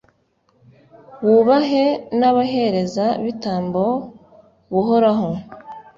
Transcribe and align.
wubahe 1.25 1.85
n'abaherezabitambo 2.19 3.85
b'uhoraho 4.71 5.31